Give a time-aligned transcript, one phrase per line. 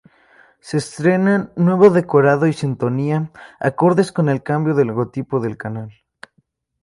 [0.61, 5.93] Se estrenan nuevo decorado y sintonía acordes con el cambio de logotipo del canal.